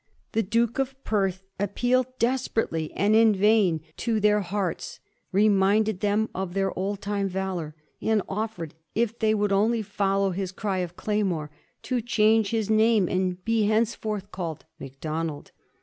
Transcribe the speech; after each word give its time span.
The 0.31 0.41
Duke 0.41 0.79
of 0.79 0.95
Perth 1.03 1.43
appealed 1.59 2.07
desperately 2.17 2.91
and 2.93 3.15
in 3.15 3.35
vain 3.35 3.81
to 3.97 4.19
their 4.19 4.39
hearts, 4.41 4.99
reminded 5.31 5.99
them 5.99 6.27
of 6.33 6.55
their 6.55 6.75
old 6.75 7.01
time 7.03 7.27
valor, 7.29 7.75
and 8.01 8.23
offered, 8.27 8.73
if 8.95 9.19
they 9.19 9.35
would 9.35 9.51
only 9.51 9.83
follow 9.83 10.31
his 10.31 10.51
cry 10.51 10.79
of 10.79 10.95
Claymore, 10.97 11.51
to 11.83 12.01
change 12.01 12.49
his 12.49 12.67
name 12.67 13.07
and 13.07 13.45
be 13.45 13.67
henceforward 13.67 14.31
call 14.31 14.57
ed 14.59 14.65
Macdonald. 14.79 15.51